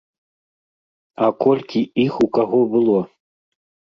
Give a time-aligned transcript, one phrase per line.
[1.25, 2.99] А колькі іх у каго было?